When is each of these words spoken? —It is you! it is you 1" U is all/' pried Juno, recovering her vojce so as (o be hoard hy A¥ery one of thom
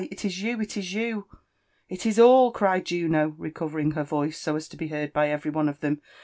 —It 0.01 0.25
is 0.25 0.41
you! 0.41 0.59
it 0.59 0.77
is 0.77 0.95
you 0.95 1.27
1" 1.87 1.99
U 2.01 2.09
is 2.09 2.17
all/' 2.17 2.49
pried 2.51 2.87
Juno, 2.87 3.35
recovering 3.37 3.91
her 3.91 4.03
vojce 4.03 4.33
so 4.33 4.55
as 4.55 4.67
(o 4.73 4.75
be 4.75 4.87
hoard 4.87 5.11
hy 5.13 5.27
A¥ery 5.27 5.53
one 5.53 5.69
of 5.69 5.77
thom 5.79 6.01